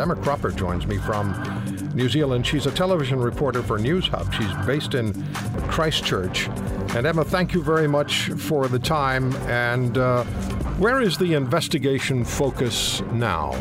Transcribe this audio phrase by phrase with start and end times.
[0.00, 1.32] Emma Cropper joins me from
[1.94, 2.46] New Zealand.
[2.46, 4.32] She's a television reporter for Newshub.
[4.32, 5.12] She's based in
[5.68, 6.48] Christchurch.
[6.94, 9.34] And Emma, thank you very much for the time.
[9.46, 10.24] And uh,
[10.78, 13.52] where is the investigation focus now?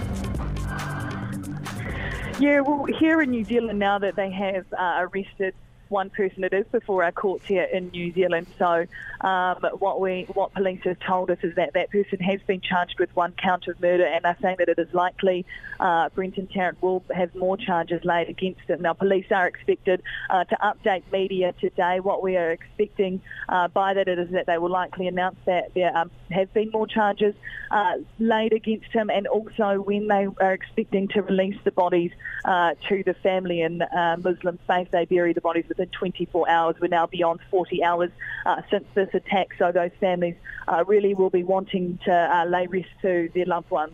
[2.40, 5.56] Yeah, well, here in New Zealand, now that they have uh, arrested
[5.90, 8.48] one person it is before our courts here in New Zealand.
[8.58, 8.86] So
[9.22, 13.00] um, what we what police have told us is that that person has been charged
[13.00, 15.46] with one count of murder, and are saying that it is likely
[15.80, 18.82] uh, Brenton Tarrant will have more charges laid against him.
[18.82, 22.00] Now, police are expected uh, to update media today.
[22.00, 25.96] What we are expecting uh, by that is that they will likely announce that there
[25.96, 27.36] um, have been more charges
[27.72, 32.12] uh, laid against him, and also when they are expecting to release the bodies
[32.46, 36.76] uh, to the family in uh, Muslim faith, they bury the bodies within 24 hours.
[36.82, 38.12] We're now beyond 40 hours
[38.46, 40.36] uh, since this attack, so those families
[40.68, 43.94] uh, really will be wanting to uh, lay rest to their loved ones.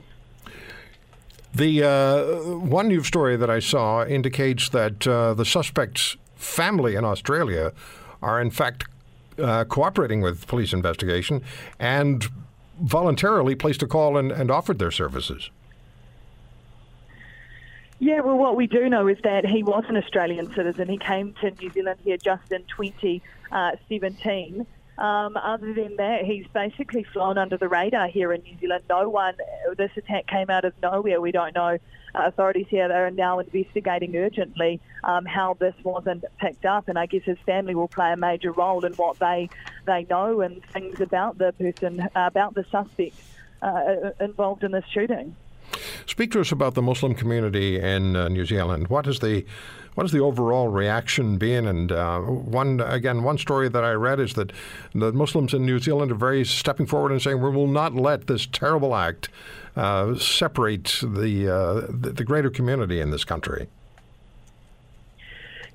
[1.53, 7.05] The uh, one news story that I saw indicates that uh, the suspect's family in
[7.05, 7.73] Australia
[8.21, 8.85] are, in fact,
[9.37, 11.41] cooperating with police investigation
[11.79, 12.27] and
[12.79, 15.49] voluntarily placed a call and, and offered their services.
[18.03, 20.89] Yeah, well, what we do know is that he was an Australian citizen.
[20.89, 24.67] He came to New Zealand here just in 2017.
[24.97, 28.83] Um, other than that, he's basically flown under the radar here in New Zealand.
[28.89, 29.35] No one,
[29.77, 31.21] this attack came out of nowhere.
[31.21, 31.77] We don't know.
[32.13, 37.05] Uh, authorities here are now investigating urgently um, how this wasn't picked up, and I
[37.05, 39.47] guess his family will play a major role in what they
[39.85, 43.15] they know and things about the person, uh, about the suspect
[43.61, 45.37] uh, involved in this shooting.
[46.05, 48.87] Speak to us about the Muslim community in uh, New Zealand.
[48.87, 49.45] What is the
[49.95, 51.67] what has the overall reaction been?
[51.67, 54.51] And uh, one again, one story that I read is that
[54.93, 58.27] the Muslims in New Zealand are very stepping forward and saying we will not let
[58.27, 59.29] this terrible act
[59.75, 63.67] uh, separate the, uh, the the greater community in this country.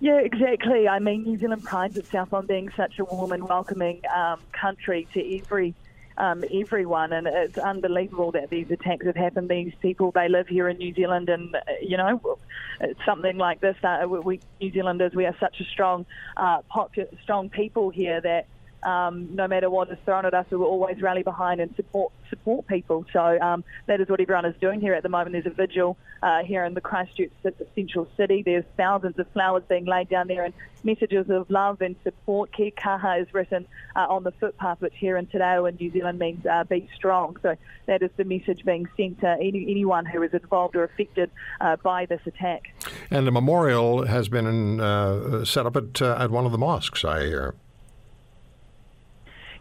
[0.01, 0.89] Yeah, exactly.
[0.89, 5.09] I mean, New Zealand prides itself on being such a warm and welcoming um, country
[5.13, 5.75] to every
[6.19, 9.49] um, everyone, and it's unbelievable that these attacks have happened.
[9.49, 12.39] These people, they live here in New Zealand, and uh, you know,
[13.07, 13.77] something like this.
[13.83, 16.07] Uh, we New Zealanders, we are such a strong,
[16.37, 18.47] uh, popular, strong people here that
[18.83, 22.13] um, no matter what is thrown at us, we will always rally behind and support
[22.29, 23.07] support people.
[23.13, 25.33] So um, that is what everyone is doing here at the moment.
[25.33, 27.33] There's a vigil uh, here in the Christchurch
[27.75, 28.43] central city.
[28.43, 32.53] There's thousands of flowers being laid down there and messages of love and support.
[32.53, 33.67] Kia kaha is written
[33.97, 37.37] uh, on the footpath, which here in Te in New Zealand means uh, be strong.
[37.43, 37.57] So
[37.87, 41.77] that is the message being sent to any, anyone who is involved or affected uh,
[41.77, 42.75] by this attack.
[43.11, 47.05] And a memorial has been uh, set up at, uh, at one of the mosques,
[47.05, 47.55] I hear.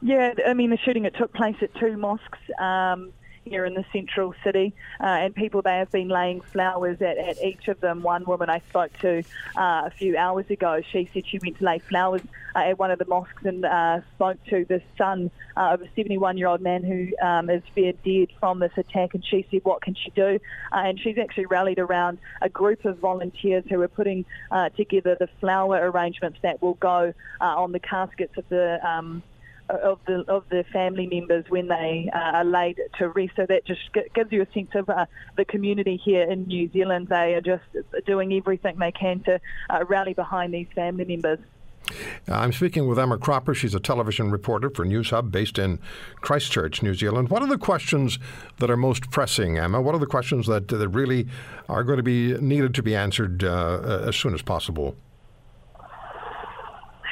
[0.01, 2.39] Yeah, I mean, the shooting, it took place at two mosques.
[2.59, 3.13] Um,
[3.49, 7.41] here in the central city, uh, and people they have been laying flowers at, at
[7.43, 8.03] each of them.
[8.03, 9.23] One woman I spoke to
[9.55, 12.21] uh, a few hours ago, she said she went to lay flowers
[12.55, 15.87] uh, at one of the mosques and uh, spoke to the son uh, of a
[15.99, 19.95] 71-year-old man who um, is feared dead from this attack, and she said, "What can
[19.95, 20.39] she do?"
[20.71, 24.25] Uh, and she's actually rallied around a group of volunteers who are putting
[24.75, 29.23] together the flower arrangements that will go on the caskets of the um,
[29.69, 33.33] of the of the family members when they uh, are laid to rest.
[33.35, 33.81] So that just
[34.13, 35.05] gives you a sense of uh,
[35.35, 37.07] the community here in New Zealand.
[37.09, 37.63] They are just
[38.05, 39.39] doing everything they can to
[39.69, 41.39] uh, rally behind these family members.
[42.27, 43.53] Uh, I'm speaking with Emma Cropper.
[43.53, 45.79] She's a television reporter for Newshub based in
[46.15, 47.29] Christchurch, New Zealand.
[47.29, 48.19] What are the questions
[48.57, 49.81] that are most pressing, Emma?
[49.81, 51.27] What are the questions that, that really
[51.69, 54.95] are going to be needed to be answered uh, as soon as possible?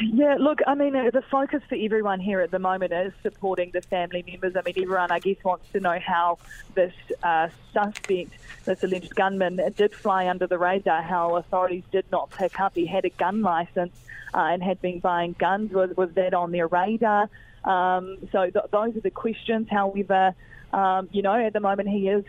[0.01, 3.81] Yeah, look, I mean, the focus for everyone here at the moment is supporting the
[3.81, 4.55] family members.
[4.55, 6.37] I mean, everyone, I guess, wants to know how
[6.73, 6.93] this
[7.23, 8.31] uh, suspect,
[8.65, 12.75] this alleged gunman, did fly under the radar, how authorities did not pick up.
[12.75, 13.93] He had a gun license
[14.33, 15.71] uh, and had been buying guns.
[15.71, 17.29] Was, was that on their radar?
[17.63, 19.69] Um, so th- those are the questions.
[19.69, 20.35] However,
[20.73, 22.25] um, you know, at the moment he is,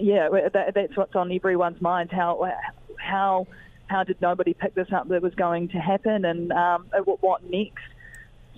[0.00, 2.10] yeah, that, that's what's on everyone's mind.
[2.10, 2.52] How,
[2.98, 3.46] how
[3.86, 7.44] how did nobody pick this up that was going to happen and um, what, what
[7.50, 7.82] next?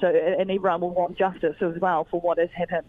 [0.00, 2.86] so and everyone will want justice as well for what has happened.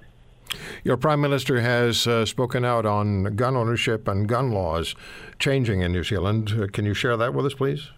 [0.83, 4.95] Your Prime Minister has uh, spoken out on gun ownership and gun laws
[5.39, 6.51] changing in New Zealand.
[6.51, 7.89] Uh, can you share that with us, please?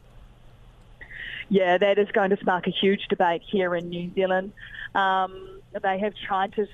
[1.50, 4.54] Yeah, that is going to spark a huge debate here in New Zealand.
[4.96, 6.72] Um, they have tried to, to,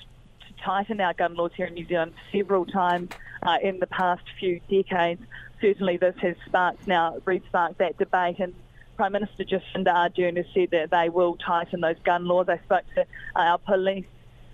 [0.64, 3.10] tighten our gun laws here in New Zealand several times
[3.46, 5.22] uh, in the past few decades.
[5.62, 8.54] Certainly, this has sparked now, re-sparked that debate, and
[8.96, 12.48] Prime Minister Jacinda Ardern has said that they will tighten those gun laws.
[12.50, 13.06] I spoke to uh,
[13.36, 14.06] our police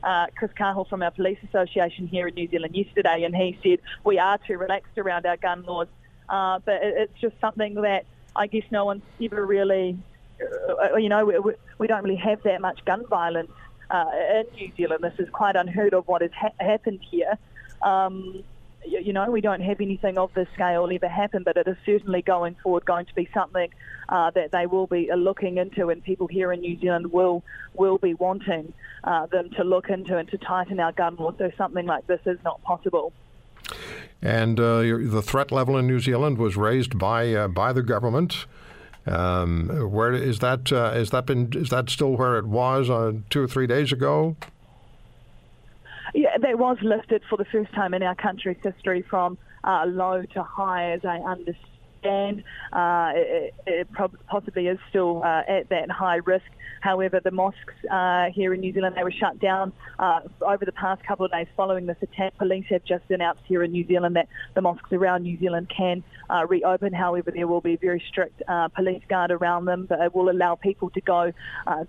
[0.04, 3.80] uh, Chris Cahill from our police association here in New Zealand yesterday, and he said
[4.04, 5.88] we are too relaxed around our gun laws.
[6.30, 8.06] Uh, but it's just something that
[8.36, 9.98] I guess no one's ever really,
[10.42, 13.52] uh, you know, we, we, don't really have that much gun violence
[13.90, 14.06] uh,
[14.36, 15.04] in New Zealand.
[15.04, 17.38] This is quite unheard of what has ha- happened here.
[17.82, 18.44] Um,
[18.86, 22.22] you know, we don't have anything of this scale ever happen, but it is certainly
[22.22, 23.70] going forward going to be something
[24.10, 27.44] uh, that they will be uh, looking into, and people here in New Zealand will
[27.74, 28.74] will be wanting
[29.04, 32.20] uh, them to look into and to tighten our gun laws so something like this
[32.26, 33.14] is not possible.
[34.22, 38.46] And uh, the threat level in New Zealand was raised by uh, by the government.
[39.08, 40.72] Um, where is that?
[40.72, 41.52] Uh, is that been?
[41.54, 42.88] Is that still where it was
[43.30, 44.36] two or three days ago?
[46.14, 50.24] Yeah, that was lifted for the first time in our country's history from uh, low
[50.34, 51.71] to high, as I understand.
[52.04, 52.44] And
[52.74, 53.88] uh, it, it
[54.28, 56.46] possibly is still uh, at that high risk.
[56.82, 60.72] However, the mosques uh, here in New Zealand, they were shut down uh, over the
[60.72, 62.36] past couple of days following this attack.
[62.38, 66.04] Police have just announced here in New Zealand that the mosques around New Zealand can
[66.30, 66.92] uh, reopen.
[66.92, 70.32] However, there will be a very strict uh, police guard around them, but it will
[70.32, 71.32] allow people to go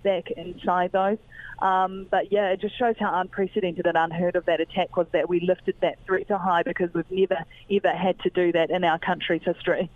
[0.03, 1.17] back inside those.
[1.63, 5.29] Um, but yeah, it just shows how unprecedented and unheard of that attack was that
[5.29, 8.83] we lifted that threat to high because we've never, ever had to do that in
[8.83, 9.89] our country's history.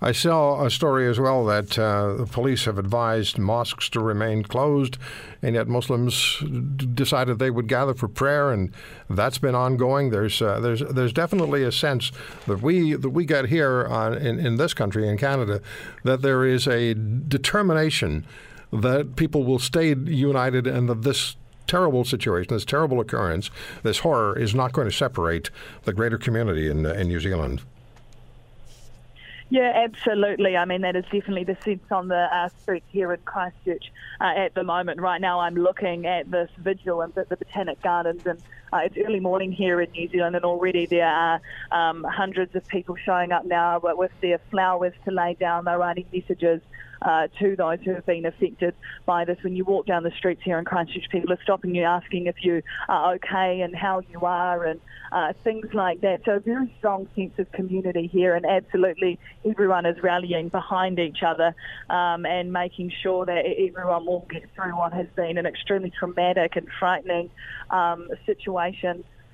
[0.00, 4.42] I saw a story as well that uh, the police have advised mosques to remain
[4.42, 4.96] closed,
[5.42, 8.72] and yet Muslims d- decided they would gather for prayer, and
[9.10, 10.10] that's been ongoing.
[10.10, 12.12] There's uh, there's there's definitely a sense
[12.46, 15.60] that we that we get here on, in in this country in Canada
[16.04, 18.24] that there is a determination
[18.72, 21.36] that people will stay united and that this
[21.66, 23.50] terrible situation, this terrible occurrence,
[23.82, 25.50] this horror is not going to separate
[25.84, 27.62] the greater community in, in New Zealand.
[29.50, 30.58] Yeah, absolutely.
[30.58, 34.32] I mean, that is definitely the sense on the uh, streets here in Christchurch uh,
[34.36, 35.00] at the moment.
[35.00, 38.42] Right now, I'm looking at this vigil and at the Botanic Gardens, and
[38.72, 41.40] uh, it's early morning here in New Zealand, and already there are
[41.72, 45.64] um, hundreds of people showing up now with their flowers to lay down.
[45.64, 46.60] They're writing messages
[47.02, 48.74] uh, to those who have been affected
[49.06, 49.38] by this.
[49.42, 52.36] When you walk down the streets here in Christchurch, people are stopping you, asking if
[52.42, 54.80] you are okay and how you are, and
[55.12, 56.22] uh, things like that.
[56.24, 61.22] So a very strong sense of community here, and absolutely everyone is rallying behind each
[61.22, 61.54] other
[61.88, 66.56] um, and making sure that everyone will get through what has been an extremely traumatic
[66.56, 67.30] and frightening
[67.70, 68.57] um, situation.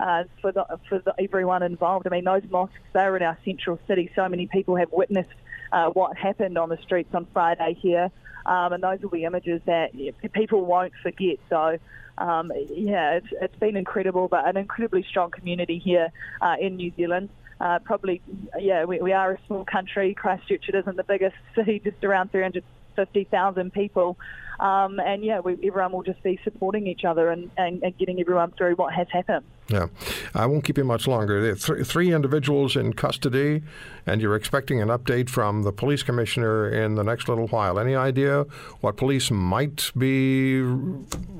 [0.01, 2.05] Uh, for the, for the, everyone involved.
[2.05, 4.11] I mean, those mosques, they're in our central city.
[4.17, 5.31] So many people have witnessed
[5.71, 8.11] uh, what happened on the streets on Friday here.
[8.45, 9.93] Um, and those will be images that
[10.33, 11.39] people won't forget.
[11.49, 11.79] So,
[12.19, 16.11] um, yeah, it's, it's been incredible, but an incredibly strong community here
[16.41, 17.31] uh, in New Zealand.
[17.61, 18.21] Uh, probably,
[18.59, 20.13] yeah, we, we are a small country.
[20.13, 24.19] Christchurch it isn't the biggest city, just around 350,000 people.
[24.65, 28.19] Um, and yeah, we, everyone will just be supporting each other and, and, and, getting
[28.19, 29.45] everyone through what has happened.
[29.69, 29.89] Yeah,
[30.35, 31.43] I won't keep you much longer.
[31.43, 33.63] There th- three individuals in custody,
[34.07, 37.79] and you're expecting an update from the police commissioner in the next little while.
[37.79, 38.47] Any idea
[38.81, 40.61] what police might be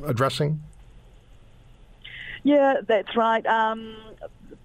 [0.05, 0.63] addressing?
[2.43, 3.45] Yeah, that's right.
[3.47, 3.97] Um,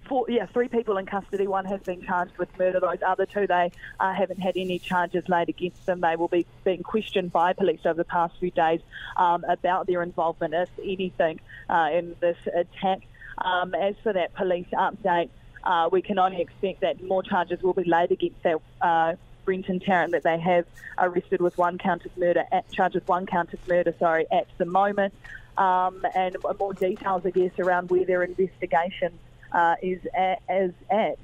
[0.09, 1.47] four, yeah, three people in custody.
[1.47, 2.79] One has been charged with murder.
[2.79, 6.01] Those other two, they uh, haven't had any charges laid against them.
[6.01, 8.81] They will be being questioned by police over the past few days
[9.15, 11.39] um, about their involvement, if anything,
[11.69, 13.03] uh, in this attack.
[13.37, 15.29] Um, as for that police update,
[15.63, 18.59] uh, we can only expect that more charges will be laid against that.
[18.81, 20.65] Uh, Brenton Tarrant that they have
[20.99, 24.45] arrested with one count of murder, at, charged with one count of murder, sorry, at
[24.59, 25.11] the moment,
[25.57, 29.17] um, and more details, I guess, around where their investigation
[29.51, 31.17] uh, is at, as at.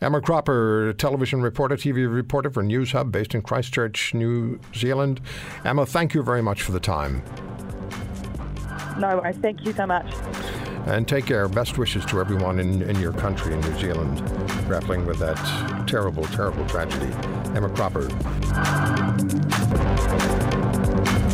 [0.00, 5.20] Emma Cropper, television reporter, TV reporter for Newshub, based in Christchurch, New Zealand.
[5.64, 7.22] Emma, thank you very much for the time.
[8.98, 9.36] No worries.
[9.36, 10.12] Thank you so much.
[10.86, 11.48] And take care.
[11.48, 14.18] Best wishes to everyone in, in your country, in New Zealand,
[14.66, 15.36] grappling with that
[15.86, 17.12] terrible, terrible tragedy.
[17.54, 18.08] Emma Cropper.